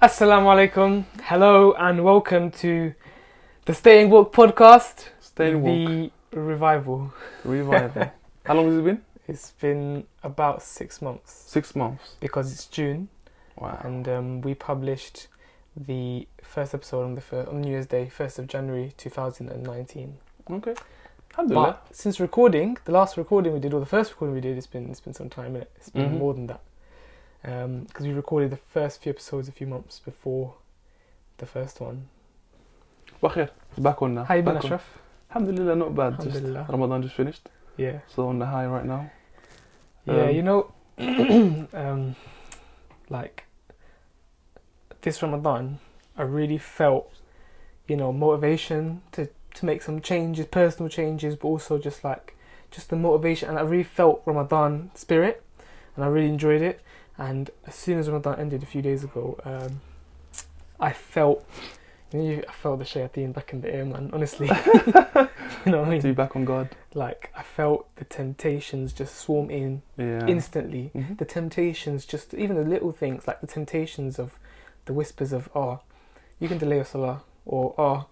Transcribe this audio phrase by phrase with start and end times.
[0.00, 1.04] Assalamu alaikum.
[1.22, 2.94] Hello and welcome to
[3.64, 5.08] the Staying Walk podcast.
[5.20, 6.10] Staying walk.
[6.30, 7.12] The revival.
[7.44, 8.12] Revival.
[8.44, 9.02] How long has it been?
[9.26, 12.16] It's been about six months Six months.
[12.20, 13.08] because it's June
[13.56, 13.78] Wow.
[13.82, 15.28] and um, we published
[15.76, 19.62] the first episode on the on New Year's Day, first of January, two thousand and
[19.64, 20.18] nineteen.
[20.50, 20.74] Okay.
[21.36, 24.66] But since recording, the last recording we did, or the first recording we did, it's
[24.66, 25.54] been it's been some time.
[25.54, 25.66] Innit?
[25.76, 26.18] It's been Mhm.
[26.18, 26.60] more than that
[27.42, 30.54] because we recorded the first few episodes a few months before
[31.38, 32.08] the first one.
[33.22, 33.50] Bakhair.
[33.70, 34.24] It's back on now.
[34.24, 34.98] How you been, Ashraf?
[35.30, 36.20] Alhamdulillah, not bad.
[36.22, 37.48] Just Ramadan just finished.
[37.76, 39.10] Yeah, So on the high right now.
[40.04, 40.24] yeah.
[40.24, 40.72] Um, you know,
[41.72, 42.16] um,
[43.08, 43.44] like
[45.02, 45.78] this Ramadan,
[46.16, 47.12] I really felt,
[47.86, 52.36] you know, motivation to to make some changes, personal changes, but also just like
[52.70, 55.42] just the motivation, and I really felt Ramadan spirit,
[55.96, 56.80] and I really enjoyed it.
[57.18, 59.80] And as soon as Ramadan ended a few days ago, um,
[60.80, 61.44] I felt.
[62.10, 64.08] You know, I felt the shayateen back in the air, man.
[64.14, 64.46] Honestly,
[64.86, 66.00] you know what I mean.
[66.00, 66.70] To be back on guard.
[66.94, 70.26] Like I felt the temptations just swarm in Yeah.
[70.26, 70.90] instantly.
[70.94, 71.18] Mhm.
[71.18, 74.38] The temptations, just even the little things, like the temptations of
[74.86, 75.80] the whispers of, oh,
[76.40, 78.06] you can delay your salah, or oh,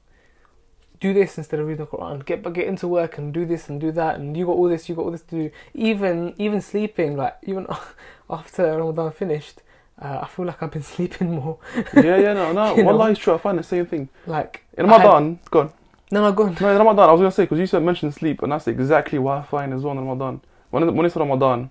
[1.01, 2.23] do this instead of reading the Quran.
[2.27, 4.91] Get get into work and do this and do that, and you got all this,
[4.91, 5.51] you got all this to do.
[5.73, 7.67] Even even sleeping, like even
[8.29, 9.63] after Ramadan finished,
[10.01, 11.59] uh, I feel like I've been sleeping more.
[11.95, 12.75] yeah, yeah, no, no.
[12.85, 13.35] Wallah, it's true.
[13.35, 14.09] I find the same thing.
[14.27, 15.73] Like In I had- Ramadan, go on.
[16.11, 16.57] no, no, go on.
[16.61, 19.19] No, in Ramadan, I was to say, because you said mention sleep, and that's exactly
[19.19, 20.41] what I find as well in Ramadan.
[20.71, 21.71] When, when it's Ramadan,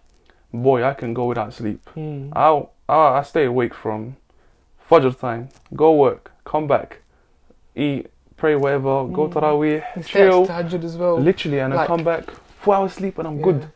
[0.54, 1.88] boy, I can go without sleep.
[1.90, 2.30] Hmm.
[2.34, 4.16] I'll, I I stay awake from
[4.90, 7.00] Fajr time, go work, come back,
[7.76, 9.34] eat, pray whatever, go Mm.
[9.34, 11.20] Taraweeh, Instead, chill, tahajjud as well.
[11.20, 12.30] literally, and Like- come back,
[12.62, 13.44] four hours sleep, and I'm Yeah.
[13.44, 13.68] good.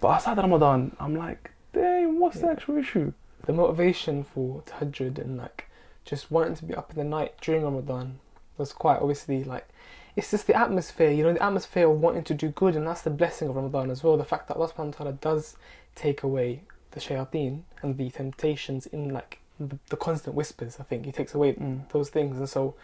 [0.00, 3.12] But outside Ramadan, I'm like, damn, what's the actual issue?
[3.46, 5.68] the motivation for tahajjud and like
[6.06, 8.18] just wanting to be up in the night during Ramadan
[8.56, 9.68] was quite obviously like
[10.16, 13.02] it's just the atmosphere, you know, the atmosphere of wanting to do good and that's
[13.02, 14.16] the blessing of Ramadan as well.
[14.16, 15.56] The fact that Allah subhanahu wa ta'ala does
[15.94, 21.04] take away the shayateen and the temptations in like the, the constant whispers, I think.
[21.04, 21.90] He takes away Mm.
[21.90, 22.76] those things and so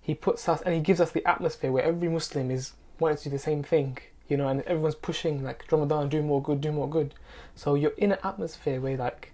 [0.00, 3.24] he puts us and he gives us the atmosphere where every Muslim is wanting to
[3.24, 3.98] do the same thing,
[4.32, 7.14] you know, and everyone's pushing like Ramadan, do more good, do more good.
[7.54, 9.32] So you're in an atmosphere where like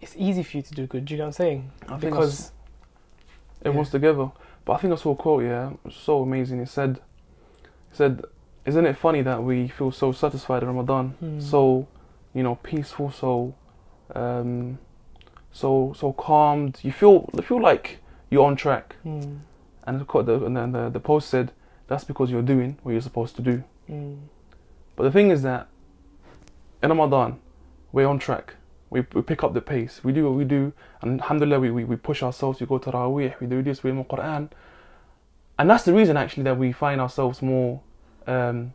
[0.00, 1.04] it's easy for you to do good.
[1.04, 1.70] Do you know what I'm saying?
[1.84, 2.52] I think Because
[3.64, 3.98] everyone's Yeah.
[3.98, 4.30] together.
[4.64, 6.60] But I think I saw a quote, yeah, so amazing.
[6.60, 6.92] It said,
[7.90, 8.22] it said,
[8.64, 11.40] isn't it funny that we feel so satisfied in Ramadan, Hmm.
[11.40, 11.86] so,
[12.32, 13.54] you know, peaceful, so,
[14.14, 14.78] um,
[15.52, 16.78] so so calmed.
[16.82, 17.98] You feel you feel like
[18.30, 18.96] you're on track.
[19.04, 19.40] Mm,
[19.86, 21.50] And the quote, the, and then the, the post said,
[21.88, 23.62] that's because you're doing what you're supposed to do.
[23.91, 24.17] mm,
[24.95, 25.67] But the thing is that
[26.81, 27.39] in Ramadan,
[27.91, 28.55] we're on track.
[28.89, 30.01] We, we pick up the pace.
[30.03, 30.71] We do what we do.
[31.01, 32.59] And alhamdulillah, we, we, we push ourselves.
[32.59, 33.39] We go to Taraweeh.
[33.39, 33.83] We do this.
[33.83, 34.49] We read the Quran.
[35.59, 37.81] And that's the reason actually that we find ourselves more,
[38.27, 38.73] um,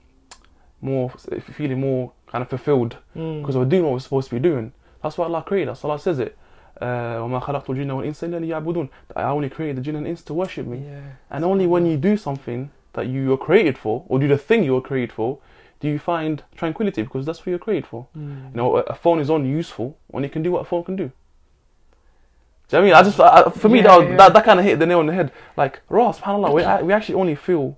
[0.81, 3.41] more feeling more kind of fulfilled mm.
[3.41, 4.72] because we're doing what we're supposed to be doing.
[5.03, 5.84] That's why Allah created us.
[5.84, 6.37] Allah says it.
[6.81, 10.22] Uh, وَمَا خَلَقْتُ الْجِنَّ وَالْإِنسَ إِلَّا لِيَعْبُدُونَ That I only created the jinn and ins
[10.25, 10.84] to worship me.
[10.84, 11.00] yeah.
[11.31, 14.63] And only when you do something that you were created for, or do the thing
[14.63, 15.40] you were created for,
[15.80, 18.08] do you find tranquility because that's what you're created for.
[18.18, 18.52] Mm.
[18.52, 20.96] You know, a, phone is only useful when it can do what a phone can
[20.96, 21.12] do.
[22.68, 22.94] Do you know I mean?
[22.96, 24.18] I just, I, for me, Yeah, that, yeah.
[24.18, 25.31] that, that kind of hit the nail on the head.
[25.56, 27.78] Like, raw, subhanAllah, we, we actually only feel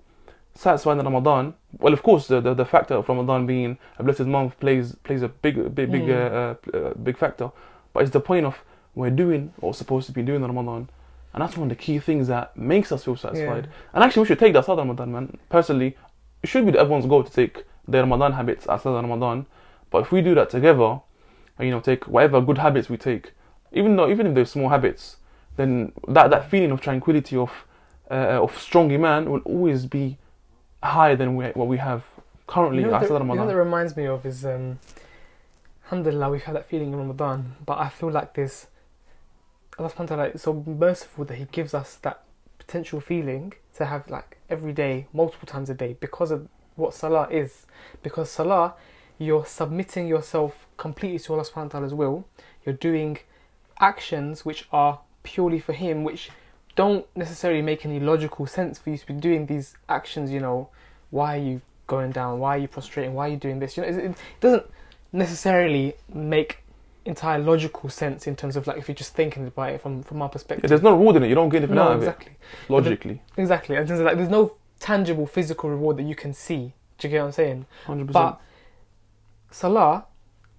[0.56, 1.53] satisfied in Ramadan.
[1.78, 5.22] Well, of course, the, the, the factor of Ramadan being a blessed month plays plays
[5.22, 6.57] a big, big, big, Mm.
[6.74, 7.51] uh, uh, big factor.
[7.94, 8.63] But it's the point of
[8.96, 10.90] we're doing we're supposed to be doing in Ramadan.
[11.34, 13.66] And that's one of the key things that makes us feel satisfied.
[13.66, 13.72] Yeah.
[13.94, 15.38] And actually, we should take that outside Ramadan, man.
[15.50, 15.95] Personally,
[16.41, 19.45] it should be everyone's goal to take their Ramadan habits outside Ramadan.
[19.91, 21.01] But if we do that together,
[21.57, 23.34] and, you know, take whatever good habits we take,
[23.72, 25.18] even though even if they're small habits,
[25.57, 27.51] then that, that feeling of tranquility of
[28.09, 30.18] uh, of strong iman will always be
[30.81, 32.03] higher than we, what we have
[32.47, 34.79] currently You know, outside that, you know that reminds me of is, um,
[35.85, 38.68] alhamdulillah, we've had that feeling in Ramadan, but I feel like there's,
[39.80, 42.24] Allah subhanahu wa ta'ala is so merciful that He gives us that
[42.58, 47.30] potential feeling to have like every day, multiple times a day, because of what Salah
[47.30, 47.66] is.
[48.04, 48.74] Because Salah,
[49.18, 52.26] you're submitting yourself completely to Allah subhanahu wa ta'ala's will,
[52.66, 53.20] you're doing
[53.80, 56.30] actions which are purely for Him, which
[56.76, 60.70] don't necessarily make any logical sense for you to be doing these actions, you know,
[61.10, 62.40] why are you going down?
[62.40, 63.14] Why are you prostrating?
[63.14, 63.78] Why are you doing this?
[63.78, 64.66] You know, it, it doesn't
[65.12, 66.64] necessarily make
[67.06, 70.22] entire logical sense in terms of like if you're just thinking about it from from
[70.22, 70.69] our Yeah, perspective.
[70.69, 71.30] there's no reward in it.
[71.30, 73.22] You don't get anything no, out of exactly, it logically.
[73.38, 73.75] exactly.
[73.78, 76.74] And there's like there's no tangible physical reward that you can see.
[76.98, 77.66] Do you get what I'm saying?
[77.88, 78.12] 100%.
[78.12, 78.42] But
[79.51, 80.06] salah,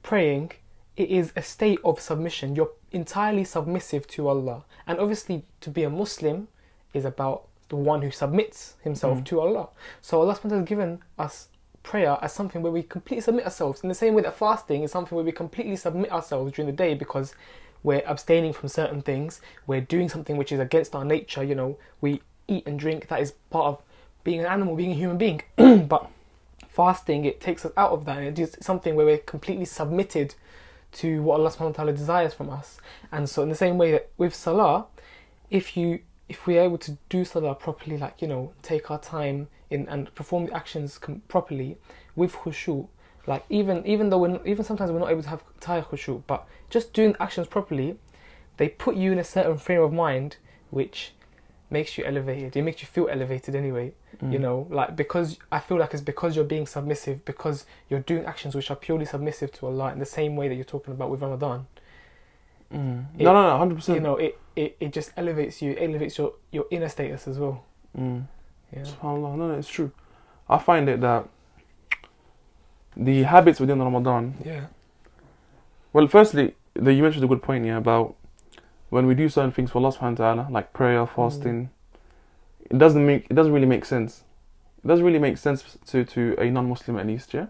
[0.03, 0.53] praying,
[0.97, 2.57] it is a state of submission.
[2.57, 4.65] You're entirely submissive to Allah.
[4.87, 6.49] And obviously, to be a Muslim
[6.93, 9.25] is about the one who submits himself Mm.
[9.27, 9.69] to Allah.
[10.01, 11.49] So Allah has given us
[11.83, 13.83] prayer as something where we completely submit ourselves.
[13.83, 16.77] In the same way that fasting is something where we completely submit ourselves during the
[16.77, 17.35] day because
[17.83, 21.79] we're abstaining from certain things, we're doing something which is against our nature, you know,
[22.01, 23.83] we eat and drink, that is part of
[24.23, 25.43] being an animal, being a human being.
[25.89, 26.11] but
[26.69, 30.35] fasting, it takes us out of that and it is something where we're completely submitted
[30.93, 32.79] to what Allah subhanahu wa ta'ala desires from us.
[33.13, 34.87] And so in the same way that with Salah,
[35.51, 39.49] if you if we're able to do Salah properly, like, you know, take our time
[39.71, 41.77] in and perform the actions com- properly
[42.17, 42.89] with khushu,
[43.27, 46.23] like even even though we're not, even sometimes we're not able to have entire khushu,
[46.27, 47.99] but just doing actions properly,
[48.57, 50.37] they put you in a certain frame of mind
[50.71, 51.13] which
[51.71, 52.57] makes you elevated.
[52.57, 53.93] It makes you feel elevated anyway.
[54.23, 54.33] Mm.
[54.33, 58.25] You know, like because I feel like it's because you're being submissive, because you're doing
[58.25, 61.11] actions which are purely submissive to Allah in the same way that you're talking about
[61.11, 61.67] with Ramadan.
[62.75, 63.05] Mm.
[63.19, 63.97] It- no, no, no, hundred percent.
[63.97, 67.65] You know, it, it, it just elevates you, elevates your, your inner status as well.
[67.97, 68.25] Mm.
[68.73, 68.83] Yeah.
[68.83, 69.91] SubhanAllah, no, no, it's true.
[70.49, 71.29] I find it that
[72.97, 74.35] the habits within Ramadan.
[74.45, 74.67] Yeah.
[75.93, 78.15] Well, firstly, the, you mentioned a good point here about
[78.91, 81.15] when we do certain things for Allah Subhanahu wa Taala, like prayer, mm.
[81.15, 81.71] fasting.
[82.69, 84.23] It doesn't make it doesn't really make sense.
[84.85, 87.47] It doesn't really make sense to to a non-Muslim at least, yeah,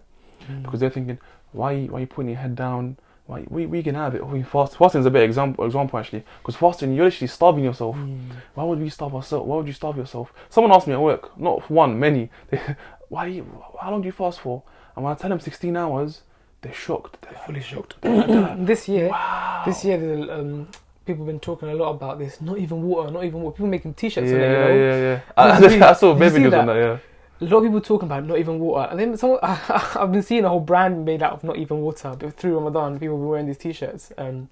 [0.48, 0.62] mm.
[0.62, 1.18] because they're thinking,
[1.52, 2.96] why why are you putting your head down?
[3.30, 4.26] Why we, we can have it.
[4.26, 4.76] We fast.
[4.76, 7.94] Fasting is a better example example actually, because fasting you're literally starving yourself.
[7.94, 8.18] Mm.
[8.54, 9.46] Why would we starve ourselves?
[9.46, 10.32] Why would you starve yourself?
[10.48, 12.28] Someone asked me at work, not one, many.
[12.50, 12.60] They,
[13.08, 13.26] why?
[13.26, 13.46] you-
[13.80, 14.64] How long do you fast for?
[14.96, 16.22] And when I tell them 16 hours,
[16.60, 17.22] they're shocked.
[17.22, 17.94] They're fully shocked.
[18.02, 19.62] Like, this year, wow.
[19.64, 20.68] this year, the, um,
[21.06, 22.40] people have been talking a lot about this.
[22.40, 23.54] Not even water, not even water.
[23.56, 24.74] People making t-shirts yeah, it, you know.
[24.74, 25.20] yeah, yeah.
[25.36, 25.50] I,
[25.90, 26.76] I saw see- did you baby videos on that.
[26.76, 26.98] Yeah.
[27.40, 30.44] A lot of people talking about not even water, and then someone I've been seeing
[30.44, 32.14] a whole brand made out of not even water.
[32.18, 34.50] But through Ramadan, people been wearing these T-shirts, um,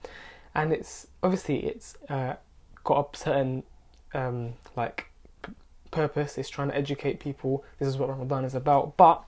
[0.55, 2.35] and it's obviously it's uh,
[2.85, 3.62] got a certain
[4.14, 5.11] um, like
[5.43, 5.52] p-
[5.90, 6.38] purpose.
[6.38, 7.62] It's trying to educate people.
[7.79, 9.23] This is what Ramadan is about, but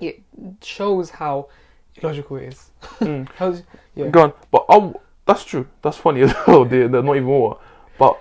[0.00, 0.22] it
[0.62, 1.48] shows how
[1.96, 2.70] illogical it is.
[3.00, 3.28] Mm.
[3.36, 3.62] How's,
[3.96, 4.08] yeah.
[4.08, 4.32] Go on.
[4.52, 5.66] But oh, that's true.
[5.82, 6.64] That's funny as well.
[6.64, 7.60] They're, they're not even water.
[7.98, 8.20] But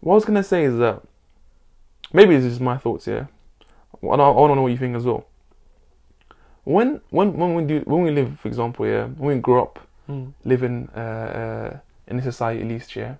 [0.00, 1.00] what I was gonna say is that
[2.12, 3.06] maybe this is my thoughts.
[3.06, 3.26] Yeah.
[4.02, 5.26] I don't, I don't know what you think as well.
[6.64, 9.78] When when when we do when we live, for example, yeah, when we grow up
[10.08, 10.32] Mm.
[10.44, 13.14] living uh, uh, in a society at least, yeah,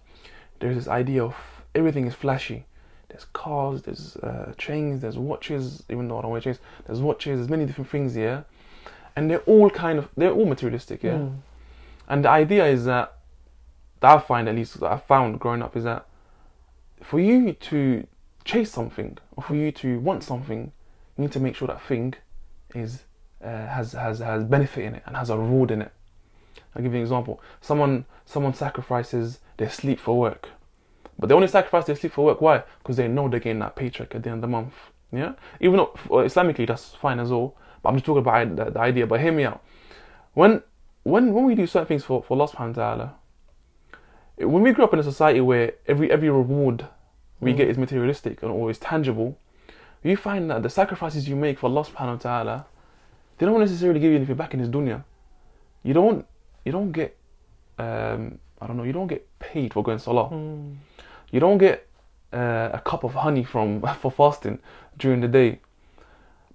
[0.58, 1.36] there's this idea of
[1.72, 2.64] everything is flashy.
[3.08, 5.84] There's cars, there's uh, chains, there's watches.
[5.88, 7.38] Even though I don't wear chains, there's watches.
[7.38, 8.42] There's many different things, yeah,
[9.14, 11.18] and they're all kind of they're all materialistic, yeah.
[11.18, 11.36] Mm.
[12.08, 13.18] And the idea is that,
[14.00, 16.06] that I find at least that I found growing up is that
[17.02, 18.04] for you to
[18.44, 20.72] chase something for you to want something,
[21.16, 22.14] you need to make sure that thing
[22.74, 23.02] is
[23.42, 25.92] uh, has has has benefit in it and has a reward in it.
[26.74, 27.40] I'll give you an example.
[27.60, 30.50] Someone someone sacrifices their sleep for work,
[31.18, 32.40] but they only sacrifice their sleep for work.
[32.40, 32.62] Why?
[32.78, 34.74] Because they know they're getting that paycheck at the end of the month.
[35.12, 37.56] Yeah, even though Islamically that's fine as well.
[37.82, 39.06] But I'm just talking about the, the idea.
[39.06, 39.62] But hear me out.
[40.34, 40.62] When
[41.02, 43.12] when when we do certain things for for Allah Subhanahu wa Taala,
[44.46, 46.86] when we grew up in a society where every every reward
[47.40, 47.56] we Mm.
[47.56, 49.36] get is materialistic and always tangible,
[50.02, 52.64] you find that the sacrifices you make for Allah Subhanahu wa Taala,
[53.38, 55.02] they don't necessarily give you anything back in this dunya.
[55.82, 56.26] You don't
[56.64, 57.16] you don't get
[57.78, 60.28] um, I don't know you don't get paid for going salah.
[60.30, 60.76] Mm.
[61.30, 61.86] You don't get
[62.32, 64.58] uh, a cup of honey from for fasting
[64.98, 65.60] during the day.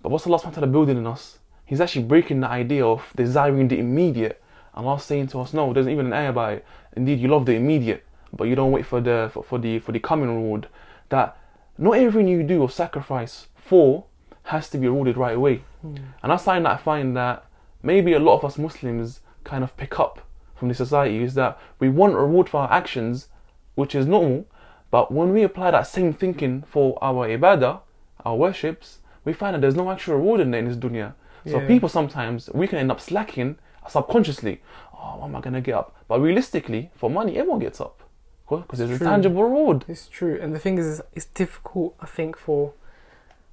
[0.02, 1.40] But what's Allah subhanahu wa ta'ala building in us?
[1.66, 4.40] He's actually breaking the idea of desiring the immediate.
[4.76, 6.66] And Allah's saying to us, no, there's even an ayah about it.
[6.96, 9.92] Indeed, you love the immediate, but you don't wait for the for, for the for
[9.92, 10.68] the coming reward.
[11.10, 11.38] That
[11.78, 14.06] not everything you do or sacrifice for
[14.44, 15.64] has to be rewarded right away.
[15.86, 15.98] Mm.
[16.24, 17.46] And that's something that I find that
[17.84, 20.22] maybe a lot of us Muslims kind of pick up
[20.56, 23.28] from the society is that we want reward for our actions,
[23.76, 24.46] which is normal,
[24.92, 27.82] but when we apply that same thinking for our ibadah,
[28.26, 31.14] our worships, we find that there's no actual reward in in this dunya.
[31.46, 31.68] So Yeah.
[31.68, 34.62] people sometimes we can end up slacking subconsciously.
[34.94, 35.96] Oh, am I gonna get up?
[36.08, 38.02] But realistically, for money, everyone gets up
[38.50, 39.86] because there's a tangible reward.
[39.88, 41.96] It's true, and the thing is, it's difficult.
[42.00, 42.74] I think for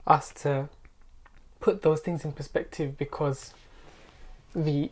[0.07, 0.69] us to
[1.61, 3.55] put those things in perspective because
[4.55, 4.91] the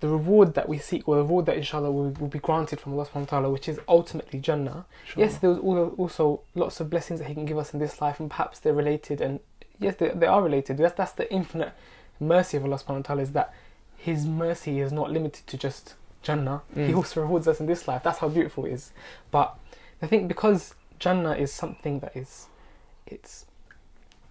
[0.00, 2.92] the reward that we seek, or the reward that inshallah will, will be granted from
[2.94, 4.84] Allah subhanahu wa ta'ala, which is ultimately Jannah.
[5.16, 8.28] Yes, there's also lots of blessings that He can give us in this life, and
[8.28, 9.38] perhaps they're related, and
[9.78, 10.78] yes, they, they are related.
[10.78, 11.72] That's, that's the infinite
[12.18, 13.54] mercy of Allah subhanahu wa ta'ala, is that
[13.96, 16.62] His mercy is not limited to just Jannah.
[16.74, 16.96] He Mm.
[16.96, 18.02] also rewards us in this life.
[18.02, 18.92] That's how beautiful it is.
[19.30, 19.56] But
[20.00, 22.48] I think because Jannah is something that is,
[23.06, 23.46] it's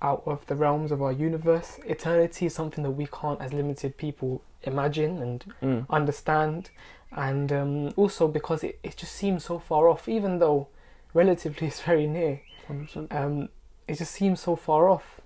[0.01, 1.79] out of the realms of our universe.
[1.85, 5.85] Eternity is something that we can't, as limited people, imagine and Mm.
[5.89, 6.69] understand,
[7.11, 10.67] and um, also because it, it just seems so far off, even though
[11.13, 12.41] relatively it's very near.
[12.69, 13.13] 100%.
[13.13, 13.49] Um,
[13.87, 15.19] it just seems so far off.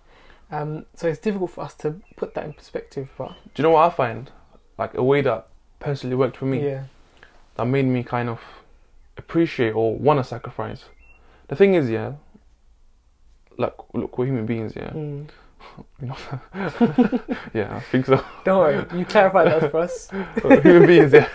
[0.52, 3.10] Um, so it's difficult for us to put that in perspective.
[3.18, 4.32] But Do you know what I find?
[4.78, 5.48] Like a way that
[5.86, 6.66] personally worked for me.
[6.66, 6.84] yeah,
[7.56, 8.40] that made me kind of
[9.18, 10.86] appreciate or want to sacrifice.
[11.48, 12.14] The thing is, yeah,
[13.58, 14.90] like look, we're human beings, yeah.
[14.90, 15.30] mm.
[17.54, 18.24] Yeah, I think so.
[18.46, 20.10] don't worry, you clarified that for us.
[20.44, 21.30] We're human beings, yeah.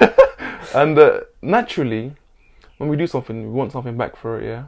[0.74, 2.14] and uh, naturally,
[2.78, 4.64] when we do something, we want something back for it, yeah.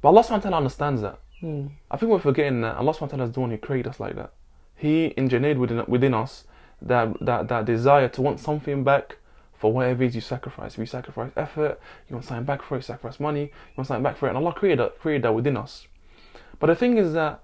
[0.00, 1.18] But Allah subhanahu wa ta'ala understands that.
[1.42, 1.70] Mm.
[1.90, 4.00] I think we're forgetting that Allah subhanahu wa ta'ala is the one who created us
[4.00, 4.32] like that.
[4.76, 6.44] He engineered within within us
[6.86, 9.16] that that that desire to want something back
[9.58, 10.74] for whatever it is you sacrifice.
[10.74, 13.86] If you sacrifice effort, you want something back for it, you sacrifice money, you want
[13.88, 14.30] something back for it.
[14.30, 15.86] And Allah created that, created that within us.
[16.58, 17.40] But the thing is that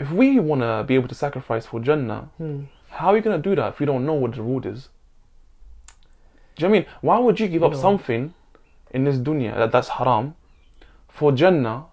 [0.00, 2.66] if we want to be able to sacrifice for Jannah, Mm.
[2.90, 4.88] how are you going to do that if you don't know what the reward is?
[6.56, 6.86] Do you know what I mean?
[7.00, 8.34] Why would you give up something
[8.90, 10.34] in this dunya that, that's haram
[11.08, 11.86] for Jannah,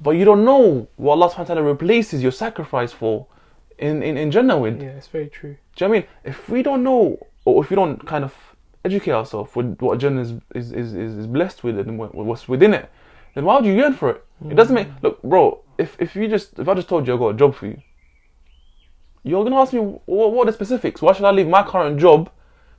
[0.00, 3.26] but you don't know what Allah subhanahu wa ta'ala replaces your sacrifice for
[3.78, 4.80] in, in, in Jannah with?
[4.82, 5.56] Yeah, it's very true.
[5.76, 6.08] Do you know what I mean?
[6.24, 8.34] If we don't know, or if we don't kind of
[8.84, 12.90] educate ourselves with what Jannah is, is, is, is blessed with and what's within it,
[13.34, 14.24] then why would you yearn for it?
[14.50, 15.62] It doesn't make look, bro.
[15.78, 17.78] If if you just if I just told you I got a job for you,
[19.24, 21.02] you're gonna ask me what, what are the specifics?
[21.02, 22.30] Why should I leave my current job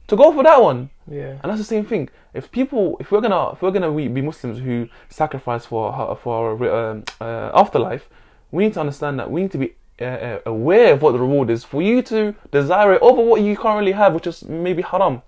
[0.08, 0.90] to go for that one?
[1.10, 1.38] Yeah.
[1.44, 2.10] And that's the same thing.
[2.34, 6.16] If people, if we're gonna, if we're gonna be be Muslims who sacrifice for our-
[6.16, 8.10] for our um, uh, afterlife,
[8.52, 11.20] we need to understand that we need to be uh, uh, aware of what the
[11.20, 14.82] reward is for you to desire it over what you currently have, which is maybe
[14.82, 15.22] haram.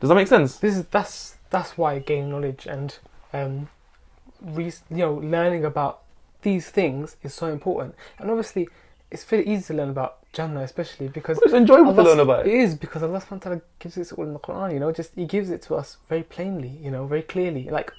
[0.00, 0.58] Does that make sense?
[0.58, 2.98] This is that's that's why gaining knowledge and
[3.32, 3.68] um,
[4.42, 6.00] re- you know learning about
[6.42, 7.94] these things is so important.
[8.18, 8.68] And obviously,
[9.10, 12.46] it's very easy to learn about Jannah, especially because It's enjoyable to Allah- learn about
[12.46, 12.60] It it.
[12.60, 15.12] is because Allah subhanahu wa ta'ala gives it all in the Quran, you know, just
[15.14, 17.68] He gives it to us very plainly, you know, very clearly.
[17.70, 17.92] Like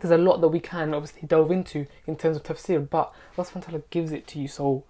[0.00, 3.46] there's a lot that we can obviously delve into in terms of tafsir, but Allah
[3.48, 4.84] subhanahu wa ta'ala gives it to you so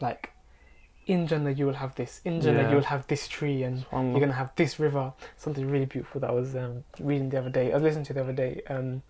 [0.00, 0.30] like
[1.06, 2.70] in Jannah you will have this, in Jannah Yeah.
[2.70, 5.12] you will have this tree and you're gonna have this river.
[5.36, 7.72] Something really beautiful that I was um, reading the other day.
[7.72, 8.62] I was listening to the other day.
[8.68, 9.02] Um,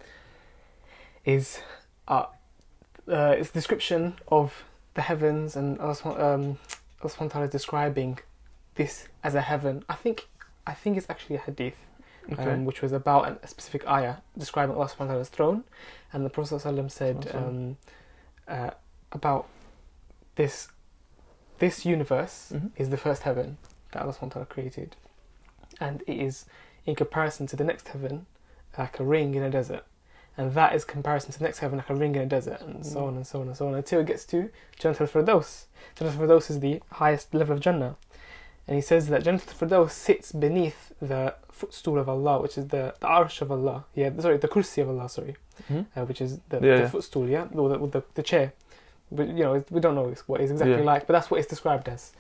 [1.24, 1.60] is
[2.08, 2.26] uh,
[3.08, 4.64] uh, it's a description of
[4.94, 6.58] the heavens and Allah um,
[7.02, 8.18] is describing
[8.74, 9.84] this as a heaven.
[9.88, 10.28] I think
[10.66, 11.76] I think it's actually a hadith,
[12.32, 12.50] Okay.
[12.50, 15.64] um, which was about an, a specific ayah describing Allah subhanahu wa ta'ala's throne,
[16.12, 16.60] and the Prophet
[16.90, 17.76] said um,
[18.48, 18.70] uh,
[19.12, 19.46] about
[20.36, 20.68] this
[21.58, 22.70] this universe Mhm.
[22.76, 23.58] is the first heaven
[23.92, 24.96] that Allah ta'ala created,
[25.80, 26.46] and it is
[26.87, 28.26] in comparison to the next heaven
[28.78, 29.84] like a ring in a desert.
[30.37, 32.84] And that is comparison to the next heaven like a ring in a desert, and
[32.84, 35.66] so on and so on and so on until it gets to Jannah al-Firdaus.
[35.94, 37.96] Jannah al-Firdaus is the highest level of Jannah.
[38.66, 42.94] And he says that Jannah al-Firdaus sits beneath the footstool of Allah, which is the,
[42.99, 43.84] the arsh of Allah.
[43.94, 45.37] Yeah, sorry, the kursi of Allah, sorry.
[45.70, 45.87] Mhm.
[45.96, 46.88] Uh, which is the, Yeah, the yeah.
[46.88, 47.46] footstool, yeah?
[47.54, 48.54] Or the, or the, the chair.
[49.12, 50.82] But, you know, we don't know what it's exactly Yeah.
[50.82, 52.12] like, but that's what it's described as.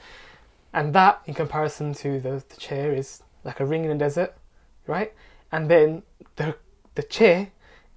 [0.72, 4.34] And that, in comparison to the, the chair, is like a ring in the desert,
[4.86, 5.12] right?
[5.52, 6.02] And then
[6.36, 6.56] the,
[6.94, 7.48] the chair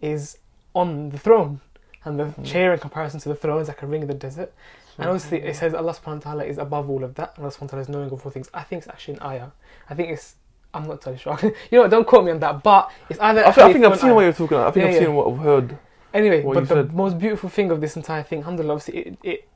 [0.02, 0.38] is
[0.74, 1.62] on the throne.
[2.06, 2.46] And the Mm.
[2.46, 4.54] chair, in comparison to the throne, is like a ring in the desert.
[4.98, 7.36] And obviously, it says Allah subhanahu wa ta'ala is above all of that.
[7.38, 8.50] Allah subhanahu wa ta'ala is knowing of all things.
[8.54, 9.48] I think it's actually an ayah.
[9.90, 10.36] I think it's.
[10.74, 11.38] I'm not totally sure.
[11.44, 11.92] you know what?
[11.92, 12.64] Don't quote me on that.
[12.64, 13.46] But it's either.
[13.46, 14.68] I, think, I think I've seen what you're talking about.
[14.68, 15.00] I think Yeah, I've yeah.
[15.08, 15.78] seen what I've heard.
[16.14, 16.94] Anyway, what but the said.
[16.94, 19.50] most beautiful thing of this entire thing, alhamdulillah, obviously, it, it,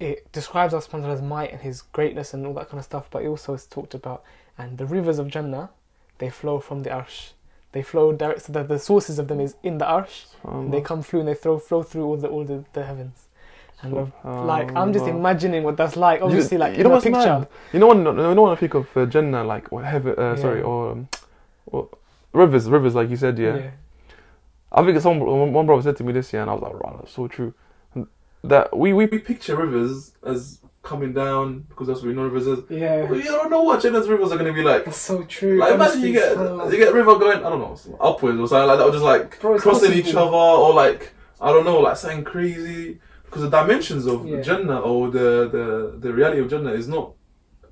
[0.00, 2.84] it describes Allah subhanahu wa ta'ala's might and His greatness and all that kind of
[2.84, 4.22] stuff, but it also is talked about.
[4.58, 5.70] And the rivers of Jannah,
[6.18, 7.30] they flow from the arsh.
[7.72, 10.26] They flow direct, so the, the sources of them is in the arsh.
[10.44, 13.28] And they come through and they throw, flow through all the, all the, the heavens.
[13.82, 16.22] And uh, like, I'm just imagining what that's like.
[16.22, 17.18] Obviously, like, you know what's picture.
[17.18, 17.48] mad?
[17.72, 20.36] You know when you know when I think of uh, Jannah, like or heaven, uh,
[20.36, 21.08] sorry, or, um,
[21.66, 21.88] or
[22.32, 23.70] rivers, rivers, like you said, yeah.
[24.74, 26.74] I think some one one brother said to me this year, and I was like,
[26.74, 27.54] right, that's so true.
[28.44, 32.58] That we we picture rivers as coming down because that's what we know rivers is.
[32.68, 33.06] Yeah.
[33.06, 34.84] But you don't know what Jannah's rivers are gonna be like.
[34.84, 35.58] That's so true.
[35.58, 38.48] Like imagine Honestly, you get so- you get river going I don't know upwards or
[38.48, 40.08] something like that, or just like Bro, crossing possible.
[40.08, 42.98] each other, or like I don't know, like something crazy.
[43.24, 44.40] Because the dimensions of Yeah.
[44.40, 47.12] Jannah or the, the the reality of Jannah is not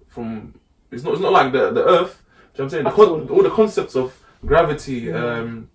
[0.07, 0.54] from
[0.92, 2.23] it's not it's not like the the Earth.
[2.54, 2.85] Do you know what I'm saying?
[2.85, 3.37] The con- all.
[3.38, 4.16] all the concepts of
[4.47, 5.38] gravity, Yeah.
[5.40, 5.69] um,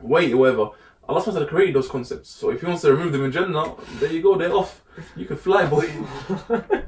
[0.00, 0.70] weight, or whatever.
[1.08, 2.28] Allah ta'ala created those concepts.
[2.28, 4.82] So if he wants to remove them in Jannah, there you go, they're off.
[5.16, 5.90] You can fly, boy.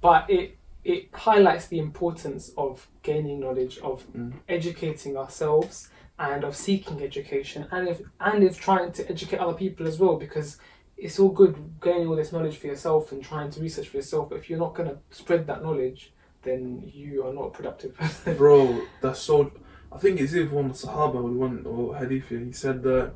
[0.00, 4.32] but it it highlights the importance of gaining knowledge of Mm.
[4.48, 9.86] educating ourselves and of seeking education and if and if trying to educate other people
[9.86, 10.56] as well because
[10.96, 14.30] it's all good gaining all this knowledge for yourself and trying to research for yourself
[14.30, 16.12] but if you're not going to spread that knowledge
[16.42, 18.34] then you are not a productive person.
[18.38, 19.52] Bro, that's so.
[19.92, 22.28] I think it's even one of the Sahaba or one or Hadith.
[22.28, 23.12] here, He said that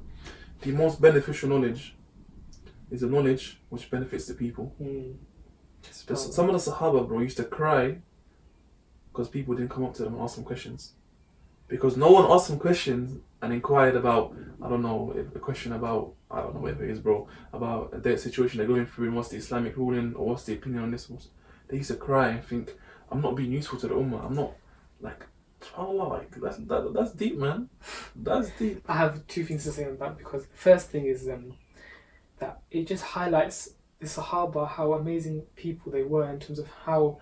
[0.60, 1.94] the most beneficial knowledge
[2.90, 4.74] is the knowledge which benefits the people.
[4.82, 5.14] Mm.
[5.90, 7.98] Some of the Sahaba, bro, used to cry
[9.12, 10.92] because people didn't come up to them and ask them questions.
[11.68, 16.14] Because no one asked them questions and inquired about, I don't know, a question about,
[16.30, 19.28] I don't know whatever it is, bro, about their situation they're going through and what's
[19.28, 21.08] the Islamic ruling or what's the opinion on this.
[21.68, 22.74] They used to cry and think,
[23.10, 24.26] I'm not being useful to the Ummah.
[24.26, 24.54] I'm not,
[25.00, 25.26] like,
[25.72, 27.68] subhanAllah, like, that's, that, that's deep, man.
[28.16, 28.82] That's deep.
[28.88, 31.54] I have two things to say on that because the first thing is um,
[32.38, 37.18] that it just highlights the Sahaba how amazing people they were in terms of how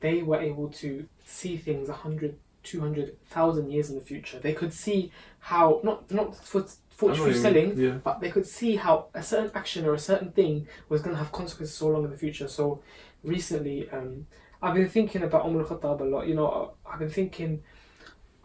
[0.00, 4.38] they were able to see things 100, 200,000 years in the future.
[4.38, 7.98] They could see how, not not for fortune selling, Yeah.
[8.02, 11.18] but they could see how a certain action or a certain thing was going to
[11.22, 12.48] have consequences so long in the future.
[12.48, 12.82] So
[13.22, 14.26] recently, um,
[14.62, 16.26] I've been thinking about Umar al-Khattab a lot.
[16.26, 17.62] You know, I've been thinking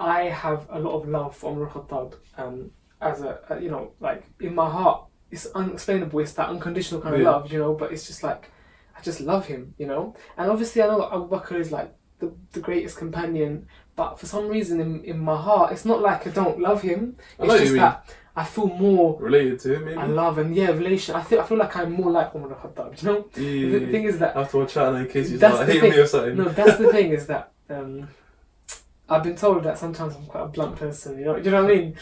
[0.02, 3.92] I have a lot of love for Umar al-Khattab um, as a, a, you know,
[4.00, 6.20] like in my heart, it's unexplainable.
[6.20, 7.30] It's that unconditional kind of Yeah.
[7.32, 8.50] love, you know, but it's just like,
[8.98, 10.16] I just love him, you know?
[10.38, 14.26] And obviously I know that Abu Bakr is like the, the greatest companion, but for
[14.26, 17.18] some reason in, in my heart, it's not like I don't love him.
[17.40, 18.06] It's just that
[18.36, 19.98] I feel more Related to him, maybe?
[19.98, 21.16] I love and yeah, relation.
[21.16, 23.02] I feel I feel like I'm more like Umar al-Khattab.
[23.02, 23.80] You know, yeah.
[23.80, 26.38] the thing is that After a chat, in case you start the me or something.
[26.38, 28.08] no, that's the thing is that um,
[29.12, 31.20] I've been told that sometimes I'm quite a blunt person.
[31.20, 31.96] You know, do you know what I mean?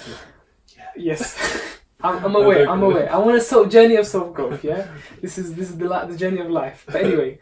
[0.96, 2.70] Yes, I'm, I'm aware.
[2.70, 3.12] I'm aware.
[3.12, 4.64] I want a sort of journey of self growth.
[4.64, 4.88] Yeah,
[5.20, 6.86] this is this is the the journey of life.
[6.86, 7.40] But anyway,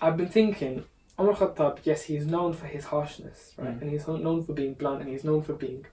[0.00, 0.84] I've been thinking.
[1.20, 3.78] Umar Khattab, yes, he's known for his harshness, right?
[3.78, 3.82] Mm.
[3.82, 5.84] And he's known for being blunt, and he's known for being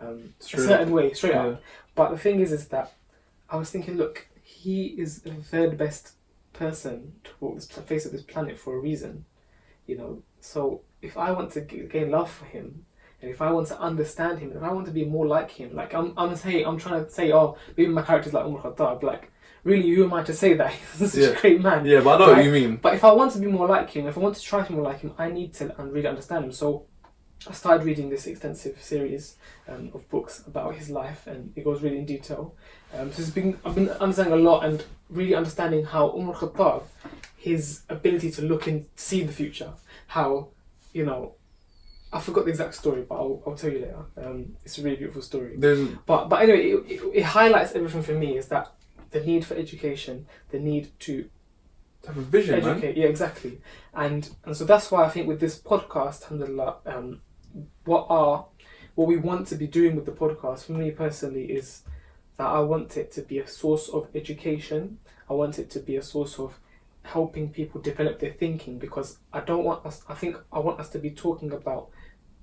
[0.00, 1.60] um, a certain way, straight up.
[1.94, 2.92] But the thing is, is that
[3.50, 6.12] I was thinking, look, he is the third best
[6.52, 9.24] person to walk the face of this planet for a reason,
[9.86, 10.22] you know.
[10.42, 12.84] So if I want to g- gain love for him,
[13.20, 15.50] and if I want to understand him, and if I want to be more like
[15.52, 18.60] him, like I'm, I'm saying, I'm trying to say, oh, maybe my character's like Umar
[18.62, 19.30] Khattab, like
[19.62, 21.28] really, who am I to say that he's such Yeah.
[21.28, 21.86] a great man?
[21.86, 22.76] Yeah, but I know what you mean.
[22.76, 24.68] But if I want to be more like him, if I want to try to
[24.68, 26.52] be more like him, I need to and really understand him.
[26.52, 26.86] So
[27.48, 29.36] I started reading this extensive series
[29.68, 32.54] um, of books about his life, and it goes really in detail.
[32.96, 36.82] Um, so it's been I've been understanding a lot and really understanding how Umar Khattab,
[37.36, 39.72] his ability to look and see the future,
[40.12, 40.48] how
[40.92, 41.34] you know.
[42.14, 44.04] I forgot the exact story, but I'll, I'll tell you later.
[44.18, 45.54] Um, it's a really beautiful story.
[45.56, 48.70] There's But but anyway, it, it, it highlights everything for me is that
[49.12, 51.30] the need for education, the need to
[52.06, 52.72] have a vision, man.
[52.72, 52.98] educate.
[52.98, 53.62] Yeah, exactly.
[53.94, 57.22] And and so that's why I think with this podcast, alhamdulillah, um,
[57.84, 58.46] what are
[58.94, 61.82] what we want to be doing with the podcast for me personally is
[62.36, 64.98] that I want it to be a source of education.
[65.30, 66.58] I want it to be a source of
[67.04, 70.88] helping people develop their thinking because I don't want us I think I want us
[70.90, 71.88] to be talking about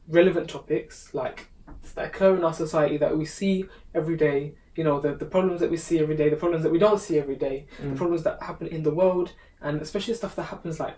[0.08, 1.48] relevant topics like
[1.96, 5.60] that occur in our society that we see every day, you know, the, the problems
[5.62, 7.96] that we see every day, the problems that we don't see every day, the Mm.
[7.98, 10.98] problems that happen in the world, and especially stuff that happens like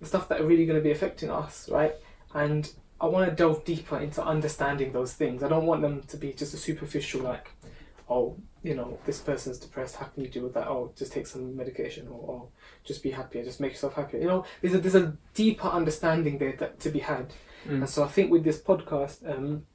[0.00, 1.94] the stuff that are really going to be affecting us, right?
[2.34, 5.42] And I want to delve deeper into understanding those things.
[5.42, 7.50] I don't want them to be just a superficial, like,
[8.10, 9.96] oh, you know, this person's depressed.
[9.96, 10.68] How can you deal with that?
[10.68, 12.48] Oh, just take some medication, or oh,
[12.84, 13.44] just be happier.
[13.44, 14.20] Just make yourself happier.
[14.20, 17.32] You know, there's a there's a deeper understanding there that to be had.
[17.66, 17.74] Mm.
[17.82, 19.66] And so I think with this podcast, um,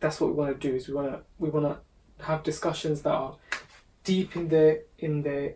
[0.00, 0.74] that's what we want to do.
[0.74, 3.36] Is we want to we want to have discussions that are
[4.04, 5.54] deep in the in the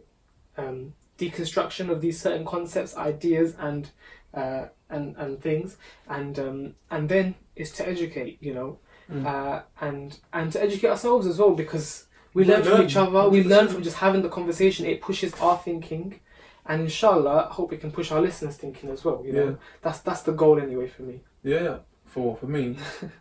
[0.57, 3.91] um, deconstruction of these certain concepts, ideas, and
[4.35, 5.77] uh, and and things,
[6.09, 8.39] and um, and then is to educate.
[8.41, 8.79] You know,
[9.11, 9.25] Mm.
[9.25, 13.29] uh, and and to educate ourselves as well because we learn from each other.
[13.29, 14.87] We learn from just having the conversation.
[14.87, 16.21] It pushes our thinking.
[16.67, 19.23] And inshallah, I hope we can push our listeners' thinking as well.
[19.25, 19.55] You know, Yeah.
[19.83, 21.21] that's that's the goal anyway for me.
[21.43, 21.77] Yeah, yeah.
[22.05, 22.75] For for me,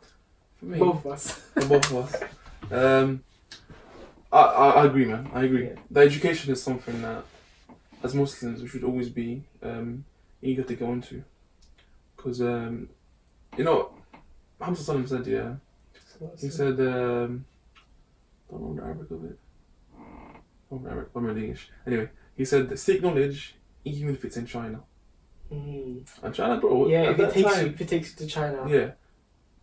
[0.59, 1.31] for me, Both of us.
[1.53, 2.23] for both of us.
[2.71, 3.23] Um,
[4.31, 5.29] I, I I agree, man.
[5.33, 5.65] I agree.
[5.67, 5.75] Yeah.
[5.89, 7.23] The education is something that,
[8.03, 10.03] as Muslims, we should always be um,
[10.41, 11.23] eager to go into,
[12.15, 12.89] because um,
[13.57, 13.91] you know,
[14.59, 15.55] Hamza said, yeah,
[16.37, 17.45] he said, um,
[18.49, 19.39] don't know the Arabic of it.
[20.69, 21.69] Don't know Arabic, I'm in English.
[21.85, 23.55] Anyway, he said, seek knowledge
[23.85, 24.81] even if it's in China.
[25.51, 26.05] Mm.
[26.23, 28.65] And China, bro, Yeah, if it takes time, you, if it takes you to China.
[28.67, 28.91] Yeah,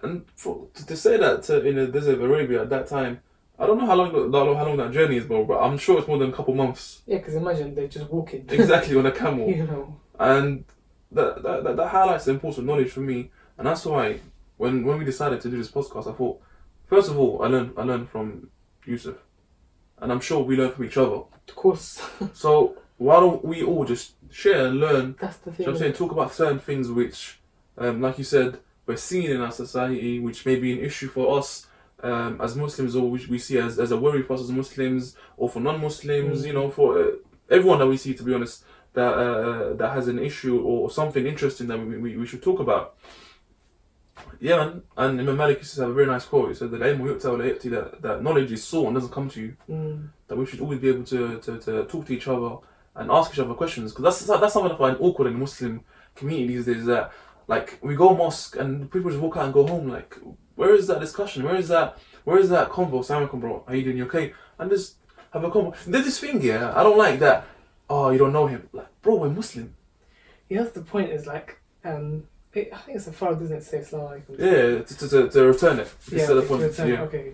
[0.03, 3.20] and for, to, to say that to, in the desert of Arabia at that time,
[3.59, 5.44] I don't know how long the- long, how long that journey is, bro.
[5.44, 7.03] But I'm sure it's more than a couple months.
[7.07, 8.47] Yeah, because imagine they're just walking.
[8.51, 9.97] Exactly on a camel, you know.
[10.18, 10.64] and
[11.12, 14.20] that, that that that highlights the importance of knowledge for me, and that's why
[14.57, 16.40] when when we decided to do this podcast, I thought
[16.87, 18.49] first of all I learned I learned from
[18.87, 19.16] Yusuf,
[19.99, 21.16] and I'm sure we learn from each other.
[21.49, 22.01] Of course,
[22.33, 25.16] So why don't we all just share and learn?
[25.20, 25.66] that's the You thing.
[25.66, 27.38] know what I'm saying talk about certain things which
[27.77, 31.38] um, like you said, we're seeing in our society, which may be an issue for
[31.38, 31.66] us
[32.03, 35.16] um, as Muslims, or which we see as, as a worry for us as Muslims,
[35.37, 36.47] or for non-Muslims, Mm.
[36.47, 37.11] you know, for uh,
[37.51, 41.27] everyone that we see, to be honest, that uh, that has an issue or something
[41.27, 42.94] interesting that we, we, we should talk about
[44.40, 46.48] yeah, and, and Imam Malik used to have a very nice quote.
[46.48, 49.57] He said that that, that knowledge is sought doesn't come to you.
[49.68, 50.09] Mm.
[50.29, 52.57] That we should always be able to, to, to, talk to each other
[52.94, 53.92] and ask each other questions.
[53.92, 55.83] Because that's, that's something I find awkward in the Muslim
[56.14, 57.12] community these days that,
[57.46, 59.88] like, we go mosque and people just walk out and go home.
[59.88, 60.16] Like,
[60.55, 61.42] where is that discussion?
[61.42, 61.98] Where is that?
[62.24, 63.05] Where is that convo?
[63.05, 63.64] Salam bro.
[63.66, 63.98] Are you doing?
[63.98, 64.33] You okay?
[64.59, 64.96] And just
[65.33, 65.74] have a convo.
[65.85, 66.72] There's this thing, yeah.
[66.79, 67.46] I don't like that.
[67.90, 68.68] Oh, you don't know him.
[68.72, 69.74] Like, bro, we're Muslim.
[70.48, 71.11] Yeah, the point.
[71.11, 74.38] Is like, um, it, I think it's a fard doesn't it say Assalamu alaikum?
[74.38, 75.93] Yeah, to, to, to, to return it.
[76.11, 76.62] Yeah, Instead of it's point.
[76.62, 77.03] return- Yeah.
[77.03, 77.33] okay.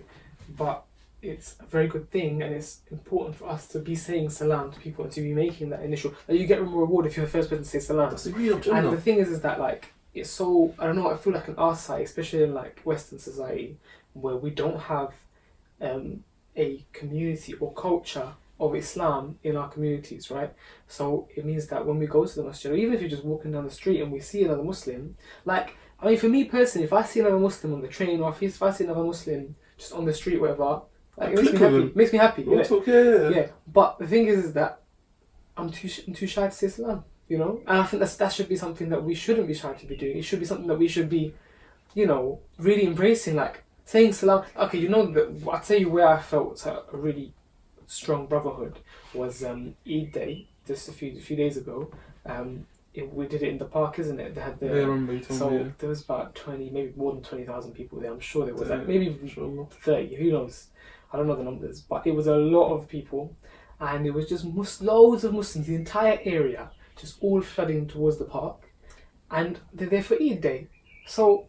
[0.57, 0.83] But
[1.21, 4.79] it's a very good thing, and it's important for us to be saying salam to
[4.79, 6.13] people and to be making that initial.
[6.27, 8.09] Like you get more reward if you're the first person to say salam.
[8.09, 11.09] That's the real And the thing is, is that like it's so I don't know.
[11.11, 13.77] I feel like an our society, especially in like Western society,
[14.13, 15.13] where we don't have
[15.79, 16.23] um,
[16.57, 18.29] a community or culture
[18.61, 20.53] of Islam in our communities, right?
[20.87, 23.25] So it means that when we go to the masjid, or even if you're just
[23.25, 26.85] walking down the street and we see another Muslim, like I mean, for me personally,
[26.85, 29.55] if I see another Muslim on the train, or if if I see another Muslim
[29.77, 30.83] just on the street, whatever,
[31.17, 31.75] like it makes me happy.
[31.75, 31.91] him.
[31.95, 32.43] Makes me happy.
[32.43, 33.29] We'll talk, yeah.
[33.29, 34.81] Yeah, but the thing is, is that
[35.57, 37.03] I'm too sh- I'm too shy to say salam.
[37.27, 39.73] You know, and I think that's that should be something that we shouldn't be shy
[39.73, 40.17] to be doing.
[40.17, 41.33] It should be something that we should be,
[41.95, 43.35] you know, really embracing.
[43.37, 44.43] Like saying salam.
[44.55, 47.33] Okay, you know that I'll tell you where I felt a really
[47.91, 48.79] strong brotherhood
[49.13, 51.91] was um, Eid Day just a few a few days ago.
[52.25, 54.35] Um, it, we did it in the park, isn't it?
[54.35, 55.57] They had the Yeah, I remember so me.
[55.57, 55.67] yeah.
[55.79, 58.11] there was about twenty, maybe more than twenty thousand people there.
[58.11, 59.67] I'm sure there was Yeah, like maybe even inshallah.
[59.81, 60.67] 30 who knows
[61.13, 63.35] i don't know the numbers but it was a lot of people
[63.81, 68.17] and it was just mus- loads of muslims the entire area just all flooding towards
[68.17, 68.71] the park
[69.29, 70.67] and they're there for eid day
[71.05, 71.47] so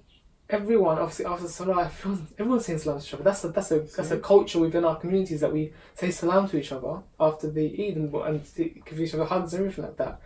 [0.52, 3.80] everyone obviously after salah everyone- everyone's saying salam to each other that's a that's a
[3.80, 7.64] that's a culture within our communities that we say salam to each other after the
[7.82, 10.20] eid and, and give each other hugs and everything like that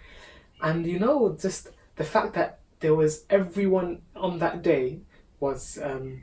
[0.62, 5.01] and you know just the fact that there was everyone on that day
[5.41, 6.23] was um,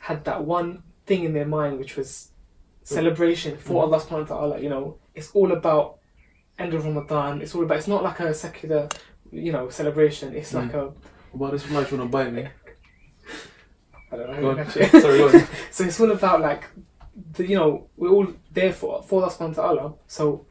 [0.00, 2.30] had that one thing in their mind which was
[2.84, 4.98] celebration for Allah subhanahu wa ta'ala, you know.
[5.14, 5.98] It's all about
[6.58, 8.88] end of Ramadan, it's all about it's not like a secular,
[9.32, 10.34] you know, celebration.
[10.36, 10.92] It's like a
[11.34, 12.46] About this fly trying to bite me.
[14.12, 14.56] I don't know Go on.
[14.56, 15.02] to catch it.
[15.02, 15.48] Sorry, go on.
[15.70, 16.64] So it's all about like
[17.34, 19.94] the, you know, we're all there for for Allah subhanahu wa ta'ala.
[20.06, 20.46] So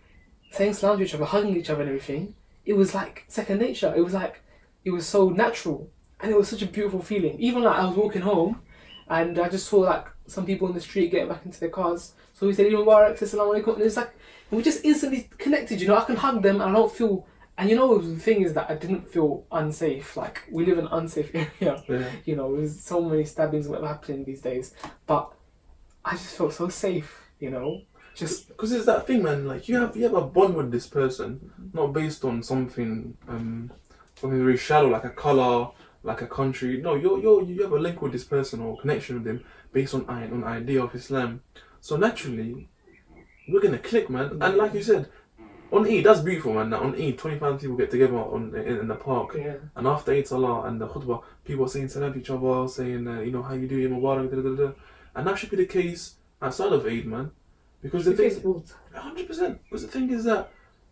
[0.51, 3.93] saying salam to each other, hugging each other and everything, it was like second nature.
[3.95, 4.41] It was like
[4.83, 5.89] it was so natural
[6.21, 7.39] and it was such a beautiful feeling.
[7.39, 8.61] Even like I was walking home
[9.09, 12.13] and I just saw like some people in the street getting back into their cars.
[12.33, 13.75] So we said, Mubarak, said Salaam alaikum.
[13.75, 14.11] And it's like,
[14.49, 15.97] and we just instantly connected, you know.
[15.97, 17.25] I can hug them and I don't feel,
[17.57, 20.17] and you know, the thing is that I didn't feel unsafe.
[20.17, 22.09] Like, we live in an unsafe area, Yeah.
[22.25, 24.73] you know, there's so many stabbings that are happening these days.
[25.07, 25.31] But
[26.03, 27.81] I just felt so safe, you know.
[28.13, 29.45] Just, Because it's that thing, man.
[29.47, 33.71] Like you have you have a bond with this person, not based on something um
[34.15, 35.69] something very shallow, like a color,
[36.03, 36.81] like a country.
[36.81, 39.93] No, you're you're you have a link with this person or connection with them based
[39.93, 41.41] on on idea of Islam.
[41.81, 42.69] So naturally,
[43.49, 44.37] we're gonna click, man.
[44.41, 45.09] And like you said,
[45.71, 46.69] on Eid, that's beautiful, man.
[46.69, 49.35] That on Eid, twenty thousand people get together on in, in the park.
[49.37, 49.55] yeah.
[49.75, 53.07] And after Eid Salah and the khutbah, people are saying salam to each other, saying,
[53.07, 54.71] uh, you know, how you doing, Mubarak, da, da, da, da.
[55.15, 57.31] And that should be the case outside of Eid, man.
[57.81, 59.61] Because the thing, hundred percent.
[59.63, 60.51] Because the thing is that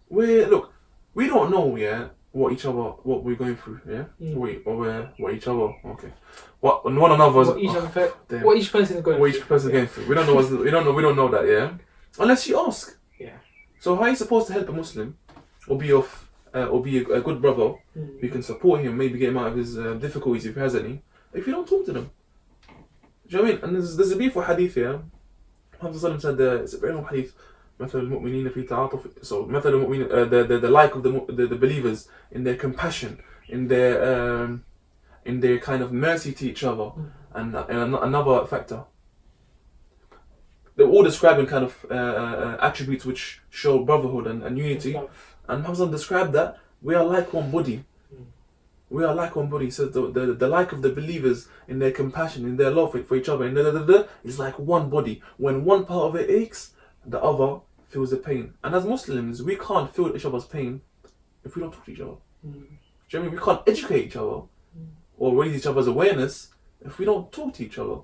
[0.09, 0.73] we look,
[1.13, 4.05] we don't know, yeah, what each other, what we're going through, yeah.
[4.21, 4.35] Mm.
[4.35, 6.11] Wait, or we're, what each other, okay.
[6.59, 8.13] What one another's, what each, oh, other
[8.45, 9.39] what each person is going what through.
[9.39, 10.07] each person's going through.
[10.07, 10.35] We don't know.
[10.35, 10.93] We don't know.
[10.93, 11.73] We don't know that, yeah.
[12.19, 12.97] Unless you ask.
[13.82, 13.82] Yeah.
[13.82, 15.16] So how are you supposed to help a Muslim,
[15.68, 17.74] or be of, uh, or be a, a good brother?
[17.96, 18.22] Mm.
[18.22, 20.74] You can support him, maybe get him out of his uh, difficulties if he has
[20.74, 21.02] any.
[21.32, 22.10] If you don't talk to them,
[23.28, 23.64] do you know what I mean?
[23.64, 25.00] And there's, there's a beautiful hadith here.
[25.78, 27.34] Prophet Sallallahu said uh, it's a very long hadith.
[27.80, 31.26] مثل المؤمنين في تعاطف so مثل المؤمنين uh, the, the the like of the, mu-
[31.28, 33.94] the the believers in their compassion in their
[34.42, 34.64] um,
[35.24, 36.90] in their kind of mercy to each other
[37.34, 38.82] and, uh, and an- another factor
[40.75, 44.99] they're all describing kind of uh, uh, attributes which show brotherhood and, and unity
[45.47, 47.83] and Hamzan described that we are like one body.
[48.13, 48.25] Mm.
[48.89, 49.69] We are like one body.
[49.69, 53.03] So the, the, the like of the believers in their compassion, in their love for,
[53.03, 55.21] for each other, and da, da, da, is like one body.
[55.37, 56.73] When one part of it aches,
[57.05, 58.53] the other feels the pain.
[58.63, 60.81] And as Muslims, we can't feel each other's pain
[61.43, 62.17] if we don't talk to each other.
[62.45, 62.53] Mm.
[62.53, 62.69] Do you know
[63.09, 63.31] what I mean?
[63.31, 64.41] We can't educate each other
[65.17, 66.49] or raise each other's awareness
[66.85, 67.97] if we don't talk to each other.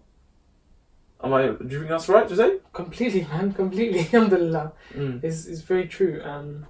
[1.23, 1.47] Am I?
[1.47, 2.57] Do you think that's right, Jose?
[2.73, 3.99] Completely, man, completely.
[4.13, 4.71] Alhamdulillah.
[4.95, 5.23] Mm.
[5.23, 6.21] is is very true.
[6.23, 6.65] Um,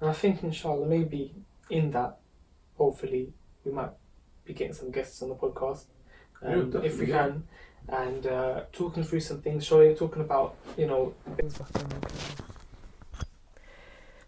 [0.00, 1.34] and I think inshallah maybe
[1.70, 2.18] in that,
[2.78, 3.32] hopefully
[3.64, 3.90] we might
[4.44, 5.84] be getting some guests on the podcast
[6.42, 7.18] Yeah, um, if we yeah.
[7.26, 7.44] can,
[7.88, 11.14] and uh, talking through some things, showing, talking about you know.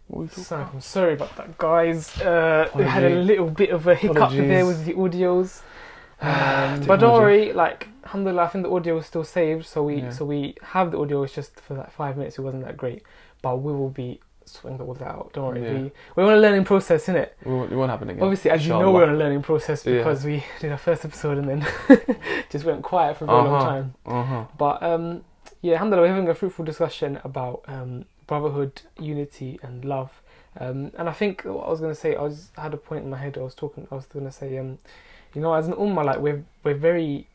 [0.07, 0.73] What are we talking So, about?
[0.73, 2.19] I'm sorry about that, guys.
[2.21, 4.47] Uh, we had a little bit of a hiccup Apologies.
[4.47, 5.61] there with the audios.
[6.21, 9.95] Um, but don't worry, like alhamdulillah, I think the audio is still saved, so we
[10.01, 10.09] Yeah.
[10.09, 11.23] so we have the audio.
[11.23, 13.03] It's just for like five minutes, it wasn't that great,
[13.41, 15.31] but we will be sorting all that out.
[15.33, 15.73] Don't worry, Yeah.
[15.83, 17.29] we we're on a learning process, innit?
[17.41, 18.23] It won't, it won't happen again.
[18.23, 19.97] Obviously, as you know, we're on a learning process Yeah.
[19.97, 21.67] because we did our first episode and then
[22.49, 23.69] just went quiet for a very long Uh-huh.
[23.69, 23.93] time.
[24.07, 24.43] Uh huh.
[24.57, 25.23] But um,
[25.61, 30.21] yeah, alhamdulillah, we're having a fruitful discussion about um, brotherhood, unity, and love.
[30.59, 32.77] Um, and I think what I was going to say, I was I had a
[32.77, 33.37] point in my head.
[33.37, 33.87] I was talking.
[33.91, 34.79] I was going to say, um,
[35.35, 37.27] you know, as an ummah, like we're we're very.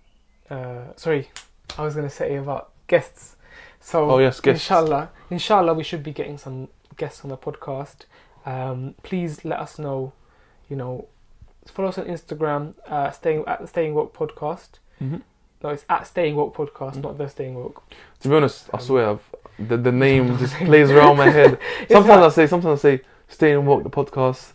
[0.51, 1.31] Uh, sorry,
[1.79, 3.37] I was going to say about guests.
[3.81, 4.57] So Oh yes, guess.
[4.57, 8.07] inshallah, inshallah, we should be getting some guests on the podcast.
[8.47, 10.13] Um, please let us know.
[10.69, 11.09] You know,
[11.67, 12.75] follow us on Instagram.
[12.87, 14.79] Uh, staying at the Staying Woke podcast.
[14.99, 15.17] hmm
[15.63, 17.03] No, it's at Staying Woke podcast, Mhm.
[17.03, 17.83] not the Staying Woke.
[18.21, 21.59] To be honest, I Um, swear, I've, the the name just plays around my head.
[21.91, 24.53] Sometimes I say, sometimes I say, Staying walk the podcast,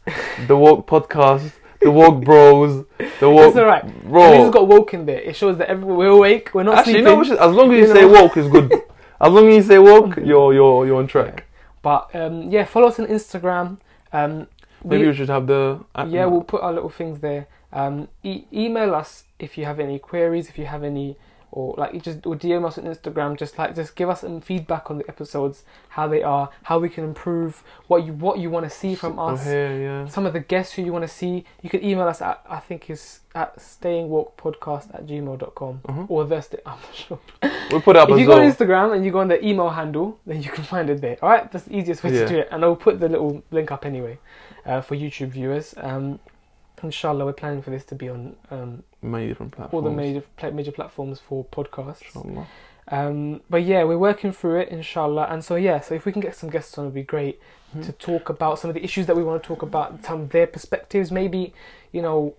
[0.48, 2.86] the walk podcast, the walk bros,
[3.20, 4.04] the walk It's alright.
[4.04, 4.32] bro.
[4.32, 5.20] We just got woke in there.
[5.22, 6.52] It shows that everyone we're awake.
[6.54, 7.18] We're not Actually, sleeping.
[7.18, 8.22] what, as long as you, You say know?
[8.24, 8.72] walk is good.
[9.22, 11.46] as long as you say walk, you're you're you're on track.
[11.82, 13.78] But um, yeah, follow us on Instagram.
[14.12, 14.48] Um,
[14.84, 17.48] Maybe we- we should have the yeah, we'll put our little things there.
[17.72, 21.18] Um, e- email us if you have any queries, if you have any,
[21.52, 23.38] or like you just or DM us on Instagram.
[23.38, 26.90] Just like just give us some feedback on the episodes, how they are, how we
[26.90, 29.46] can improve, what you what you want to see from us.
[29.46, 30.06] yeah.
[30.08, 32.60] Some of the guests who you want to see, you can email us at I
[32.60, 36.06] think it's at stayingwalkpodcast at gmail.com Uh-huh.
[36.08, 37.20] or the sta- I'm not sure.
[37.72, 38.52] We'll put it up if you go on.
[38.52, 41.18] Instagram and you go on the email handle, then you can find it there.
[41.22, 42.22] All right, that's the easiest way Yeah.
[42.22, 44.18] to do it, and I'll put the little link up anyway
[44.66, 45.74] uh, for YouTube viewers.
[45.78, 46.20] Um,
[46.84, 49.74] inshallah, we're planning for this to be on um, Many different platforms.
[49.86, 52.04] all the major major platforms for podcasts.
[52.04, 52.48] Inshallah.
[52.92, 55.28] Um, but yeah, we're working through it, inshallah.
[55.30, 57.40] And so yeah, so if we can get some guests on, it'd be great
[57.76, 57.86] Mhm.
[57.86, 60.48] to talk about some of the issues that we want to talk about, some their
[60.48, 61.12] perspectives.
[61.12, 61.54] Maybe
[61.92, 62.34] you know,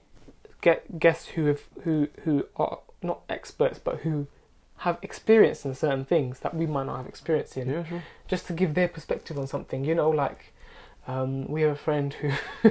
[0.60, 4.26] get guests who have who who are not experts, but who
[4.78, 8.02] have experience in certain things that we might not have experience in, Yeah, sure.
[8.26, 9.84] just to give their perspective on something.
[9.84, 10.52] You know, like.
[11.10, 12.28] Um, we have a friend who,
[12.62, 12.70] who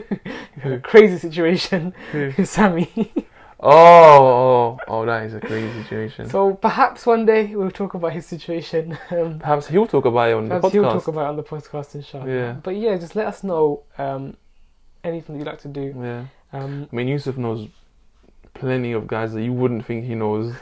[0.61, 2.43] had a crazy situation, Yeah.
[2.43, 3.11] Sammy.
[3.59, 6.29] Oh, oh, oh, that is a crazy situation.
[6.29, 8.97] so perhaps one day we'll talk about his situation.
[9.11, 11.43] Um, Perhaps he'll talk about it on Perhaps the he'll talk about it on the
[11.43, 12.29] podcast, inshallah.
[12.29, 12.53] Yeah.
[12.63, 14.37] But yeah, just let us know um,
[15.03, 15.93] anything that you'd like to do.
[16.01, 16.25] yeah.
[16.53, 17.67] Um, I mean, Yusuf knows
[18.53, 20.53] plenty of guys that you wouldn't think he knows.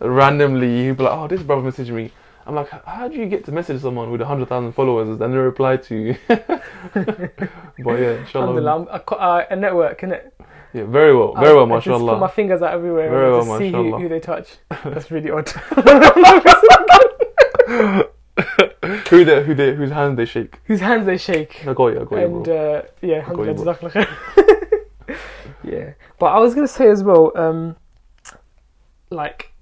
[0.00, 2.10] Randomly, he'd be like, "Oh, this brother messaged me."
[2.46, 5.30] I'm like, "How do you get to message someone with hundred thousand followers and then
[5.30, 6.62] they reply to you?" but
[6.94, 8.48] yeah, inshallah.
[8.48, 10.30] alhamdulillah, I'm a, co- uh, a network, innit?
[10.74, 13.34] Yeah, very well, very I, well, I just put my fingers out everywhere Very and
[13.48, 14.56] well, just see who, who they touch.
[14.84, 15.48] That's really odd.
[19.08, 20.58] who they, who they, whose hands they shake?
[20.64, 21.64] Whose hands they shake.
[21.64, 23.54] I got you, I got you, And uh, yeah, got you,
[25.62, 25.92] yeah.
[26.18, 27.76] But I was going to say as well, um,
[29.10, 29.52] like,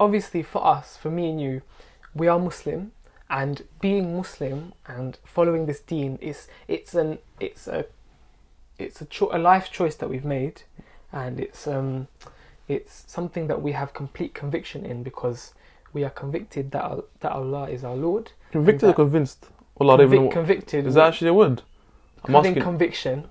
[0.00, 1.60] obviously for us, for me and you,
[2.14, 2.92] we are Muslim,
[3.30, 7.86] and being Muslim and following this deen is it's an it's a
[8.78, 10.62] it's a, cho- a life choice that we've made,
[11.12, 12.08] and it's um
[12.68, 15.54] it's something that we have complete conviction in because
[15.92, 18.32] we are convicted that that Allah is our Lord.
[18.50, 19.46] Convicted or convinced?
[19.78, 20.86] Well, I don't even convicted.
[20.86, 21.62] Is that actually a word?
[22.24, 22.62] I'm having asking.
[22.62, 23.28] conviction.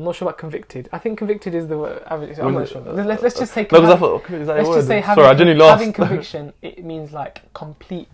[0.00, 0.88] I'm not sure about convicted.
[0.94, 2.02] I think convicted is the word.
[2.06, 2.80] I'm not sure.
[2.80, 3.68] Let's, let's just say.
[3.70, 5.78] no, because I having- thought, is that let's just say having, Sorry, I genuinely lost.
[5.78, 6.54] having conviction.
[6.62, 8.08] It means like complete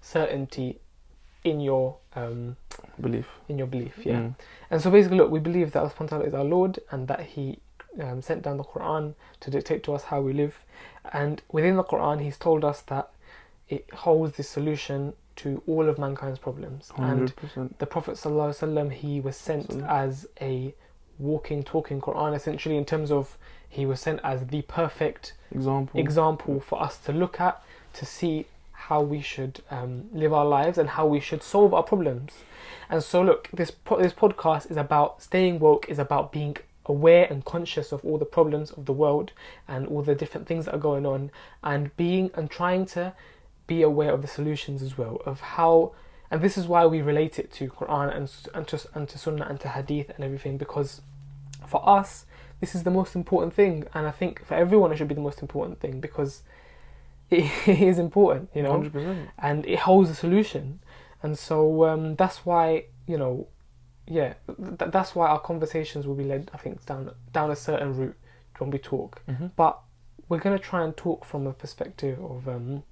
[0.00, 0.78] certainty
[1.44, 2.56] in your um,
[2.98, 3.26] Belief.
[3.46, 3.92] in your belief.
[4.06, 4.20] Yeah.
[4.20, 4.36] Mm.
[4.70, 7.58] And so basically, look, we believe that Allah is our Lord and that He
[8.00, 10.58] um, sent down the Quran to dictate to us how we live.
[11.12, 13.10] And within the Quran, He's told us that
[13.68, 16.88] it holds the solution to all of mankind's problems.
[16.88, 17.78] Hundred percent.
[17.78, 20.74] the Prophet ﷺ, he was sent as a
[21.18, 23.36] walking, talking Quran, essentially, in terms of
[23.68, 26.00] he was sent as the perfect Example.
[26.00, 27.62] example for us to look at
[27.94, 31.82] to see how we should um, live our lives and how we should solve our
[31.82, 32.32] problems.
[32.88, 37.26] And so, look, this po- this podcast is about staying woke, is about being aware
[37.28, 39.32] and conscious of all the problems of the world
[39.66, 41.30] and all the different things that are going on,
[41.62, 43.12] and being and trying to
[43.66, 45.92] be aware of the solutions as well of how.
[46.30, 49.46] And this is why we relate it to Quran and and to, and to Sunnah
[49.48, 51.00] and to Hadith and everything because
[51.66, 52.26] for us
[52.60, 55.20] this is the most important thing, and I think for everyone it should be the
[55.20, 56.42] most important thing because
[57.30, 59.28] it is important, you know Hundred percent.
[59.38, 60.80] and it holds a solution.
[61.22, 63.48] And so um, that's why you know,
[64.06, 64.34] yeah,
[64.78, 68.16] th- that's why our conversations will be led, I think, down down a certain route
[68.58, 69.22] when we talk.
[69.28, 69.48] Mm-hmm.
[69.56, 69.78] But
[70.28, 72.82] we're gonna try and talk from a perspective of um,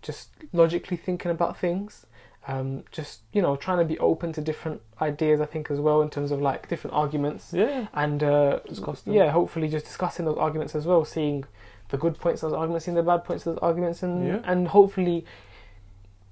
[0.00, 2.06] just logically thinking about things.
[2.48, 5.40] Um, just you know, trying to be open to different ideas.
[5.40, 7.86] I think as well in terms of like different arguments Yeah.
[7.94, 8.58] and uh,
[9.06, 11.44] yeah, hopefully just discussing those arguments as well, seeing
[11.90, 14.40] the good points of those arguments, seeing the bad points of those arguments, and Yeah.
[14.44, 15.24] and hopefully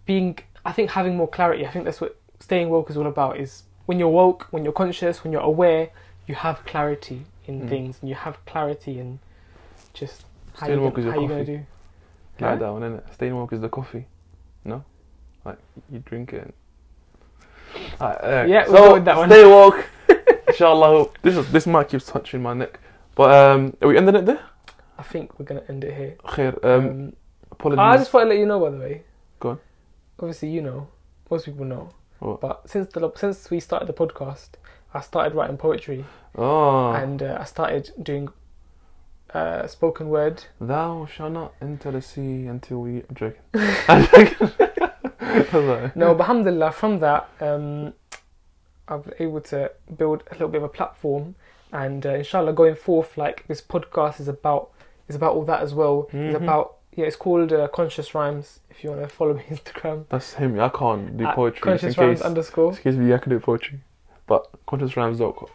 [0.04, 1.64] being, I think having more clarity.
[1.66, 3.38] I think that's what staying woke is all about.
[3.38, 5.90] Is when you're woke, when you're conscious, when you're aware,
[6.26, 7.68] you have clarity in Mm.
[7.68, 9.20] things, and you have clarity in
[9.94, 11.56] just how Staying you woke is your how you gonna coffee.
[12.38, 12.44] do.
[12.44, 12.56] Like Huh?
[12.56, 13.14] that one, innit?
[13.14, 14.06] Staying woke is the coffee.
[14.64, 14.82] No?
[15.44, 15.58] Like,
[15.90, 16.54] you drink it.
[18.00, 18.48] Alright.
[18.48, 19.28] Yeah, we'll so, go with that one.
[19.30, 19.86] Stay woke.
[20.48, 21.08] Inshallah.
[21.22, 22.78] This is, this mic keeps touching my neck.
[23.14, 24.40] But, um, are we ending it there?
[24.98, 26.16] I think we're gonna end it here.
[26.24, 26.62] Khair.
[26.64, 27.12] Um, Um,
[27.50, 27.80] apologies.
[27.80, 29.02] I just want to let you know, by the way.
[29.38, 29.58] Go on.
[30.18, 30.88] Obviously, you know.
[31.30, 31.90] Most people know.
[32.18, 32.40] What?
[32.40, 34.50] But since the since we started the podcast,
[34.92, 36.04] I started writing poetry.
[36.36, 36.92] oh.
[36.92, 38.28] and uh, I started doing
[39.32, 40.44] uh, spoken word.
[40.60, 43.02] Thou shall not enter the sea until we.
[43.08, 43.40] I'm joking.
[43.88, 44.50] I'm joking.
[45.20, 47.92] I was No, but alhamdulillah, from that, um,
[48.88, 51.34] I've been able to build a little bit of a platform,
[51.72, 54.70] and uh, inshallah, going forth, like this podcast is about
[55.08, 56.08] is about all that as well.
[56.12, 56.28] Mhm.
[56.28, 58.60] It's about yeah, it's called uh, Conscious Rhymes.
[58.70, 60.58] If you want to follow me on Instagram, That's him.
[60.58, 61.60] I can't do poetry.
[61.60, 63.80] Conscious in Rhymes case, underscore excuse me, I can do poetry.
[64.30, 64.80] But dot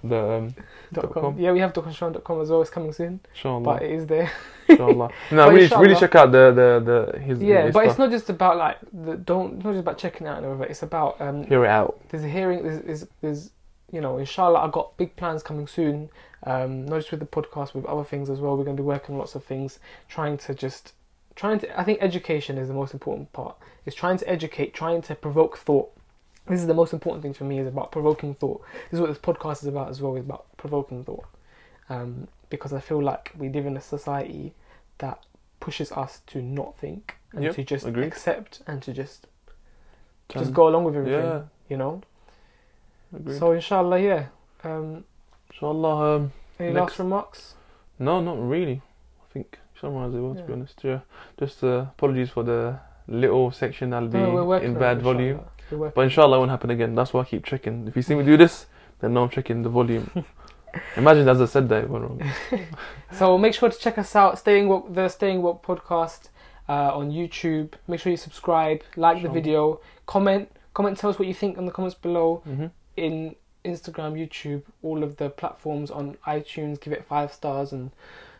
[0.03, 0.55] the um
[0.91, 1.23] dot com.
[1.23, 1.39] com.
[1.39, 2.61] Yeah, we have consciousrhymes.com as well.
[2.61, 3.63] It's coming soon, inshallah.
[3.63, 4.29] but it is there.
[4.67, 5.09] inshallah.
[5.31, 5.81] No, really, inshallah.
[5.83, 6.69] really check out the the
[7.13, 7.41] the his.
[7.41, 10.39] yeah, his but it's not just about like the don't not just about checking out
[10.39, 10.65] and whatever.
[10.65, 12.01] It's about um, Hear it out.
[12.09, 13.51] there's a hearing there's, there's, there's
[13.93, 16.09] you know inshallah i've got big plans coming soon
[16.43, 18.87] um not just with the podcast with other things as well we're going to be
[18.87, 20.93] working on lots of things trying to just
[21.35, 25.01] trying to i think education is the most important part is trying to educate trying
[25.03, 25.91] to provoke thought
[26.47, 29.09] this is the most important thing for me is about provoking thought this is what
[29.09, 31.25] this podcast is about as well is about provoking thought
[31.89, 34.53] um because i feel like we live in a society
[34.99, 35.23] that
[35.59, 38.05] pushes us to not think and Yep, to just agreed.
[38.07, 39.27] accept and to just
[40.29, 41.41] just go along with everything Yeah.
[41.69, 42.01] you know
[43.15, 43.37] Agreed.
[43.39, 44.25] so inshallah, yeah.
[44.63, 45.05] Um,
[45.51, 46.15] inshallah.
[46.15, 46.79] Um, any Next.
[46.93, 47.55] last remarks?
[47.99, 48.81] no, not really.
[49.23, 50.35] I think summarise it well.
[50.35, 50.99] To be honest, yeah.
[51.39, 55.41] Just uh, apologies for the little section that'll be No, in bad volume.
[55.71, 55.71] Inshallah.
[55.71, 56.95] We're working But inshallah, it won't happen again.
[56.95, 57.87] That's why I keep checking.
[57.87, 58.65] If you see me do this,
[58.99, 60.09] then know I'm checking the volume.
[60.97, 62.21] Imagine as I said that it went wrong.
[63.11, 64.37] So make sure to check us out.
[64.39, 66.29] Staying Woke, the Staying Woke podcast
[66.67, 67.73] uh, on YouTube.
[67.87, 70.97] Make sure you subscribe, like the video, comment, comment.
[70.97, 72.41] Tell us what you think in the comments below.
[72.43, 72.65] hmm
[72.97, 76.79] In Instagram, YouTube, all of the platforms on iTunes.
[76.81, 77.91] Give it five stars and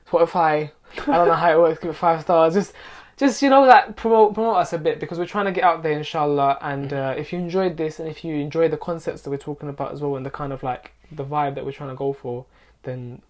[0.09, 0.71] Spotify.
[0.97, 1.79] I don't know how it works.
[1.79, 2.53] Give it five stars.
[2.53, 2.73] Just.
[3.17, 5.83] Just you know that promote promote us a bit because we're trying to get out
[5.83, 6.57] there, inshallah.
[6.61, 9.69] And uh, if you enjoyed this and if you enjoy the concepts that we're talking
[9.69, 12.11] about as well, and the kind of like the vibe that we're trying to go
[12.11, 12.45] for,
[12.83, 13.21] then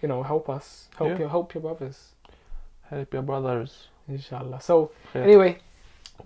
[0.00, 1.18] you know help us, help Yeah.
[1.18, 2.12] your help your brothers.
[2.90, 3.88] Help your brothers.
[4.08, 4.60] Inshallah.
[4.60, 5.22] So, Yeah.
[5.22, 5.58] anyway,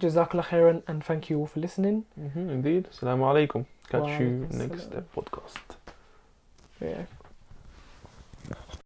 [0.00, 2.04] Jazakallah khairan and thank you all for listening.
[2.14, 2.88] hmm indeed.
[2.92, 3.66] Assalamu alaikum.
[3.88, 5.76] Catch you next podcast.
[6.80, 7.04] Yeah.